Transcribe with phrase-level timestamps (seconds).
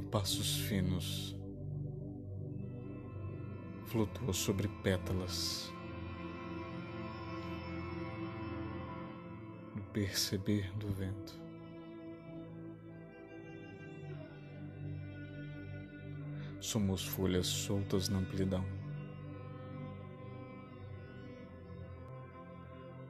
[0.00, 1.36] passos finos,
[3.86, 5.72] flutua sobre pétalas.
[9.74, 11.40] No perceber do vento.
[16.60, 18.64] Somos folhas soltas na amplidão.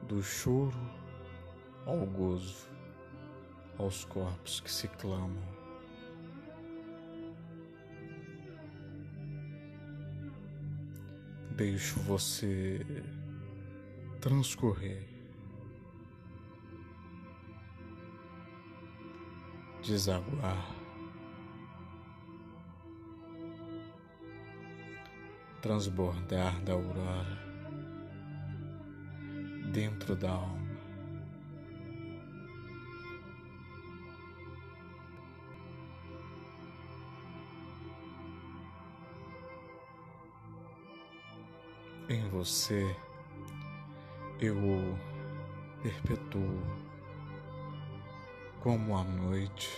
[0.07, 0.77] Do choro
[1.85, 2.69] ao gozo,
[3.79, 5.64] aos corpos que se clamam.
[11.55, 12.85] Deixo você
[14.19, 15.03] transcorrer,
[19.81, 20.75] desaguar.
[25.65, 27.25] transbordar da aurora
[29.71, 30.64] dentro da alma.
[42.07, 42.95] Em você
[44.39, 44.99] eu o
[45.81, 46.61] perpetuo
[48.61, 49.71] como a noite,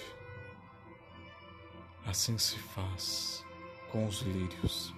[2.06, 3.46] assim se faz
[3.90, 4.94] com os lírios.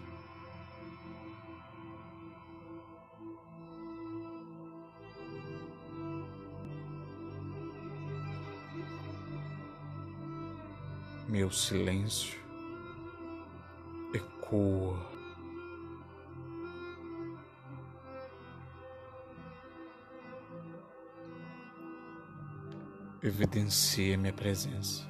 [11.28, 12.40] Meu silêncio
[14.16, 15.19] ecoa.
[23.22, 25.06] Evidencia minha presença.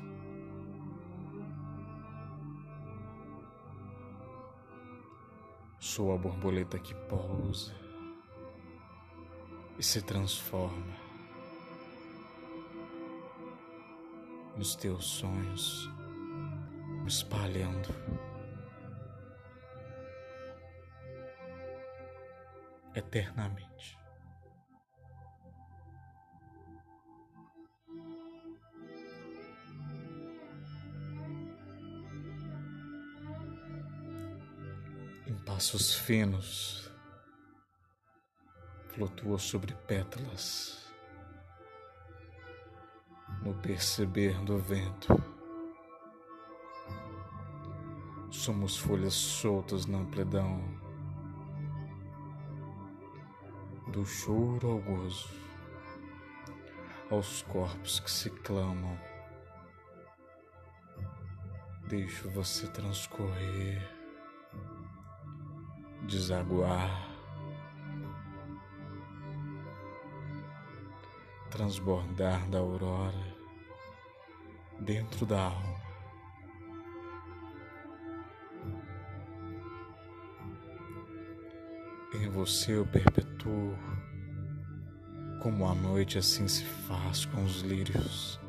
[5.77, 7.71] Sou a borboleta que pousa
[9.77, 10.97] e se transforma
[14.57, 15.87] nos teus sonhos
[17.05, 17.89] espalhando.
[22.95, 23.99] Eternamente.
[35.49, 36.91] Passos finos,
[38.89, 40.93] flutua sobre pétalas,
[43.41, 45.07] no perceber do vento.
[48.29, 50.61] Somos folhas soltas na amplidão,
[53.91, 55.29] do choro ao gozo,
[57.09, 58.95] aos corpos que se clamam.
[61.87, 63.98] Deixo você transcorrer,
[66.09, 67.07] desaguar,
[71.51, 73.37] transbordar da aurora
[74.79, 75.79] dentro da alma.
[82.15, 83.77] Em você eu perpetuo,
[85.43, 88.39] como a noite assim se faz com os lírios.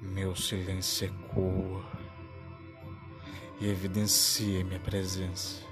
[0.00, 2.01] Meu silêncio ecoa
[3.60, 5.62] e evidencia minha presença.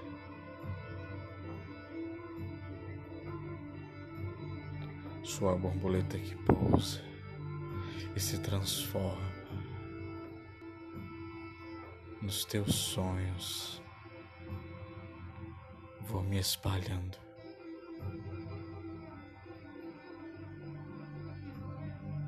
[5.22, 7.02] Sua borboleta que pousa
[8.14, 9.30] e se transforma
[12.20, 13.80] nos teus sonhos
[16.10, 17.16] vou me espalhando.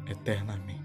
[0.07, 0.82] Eternamente.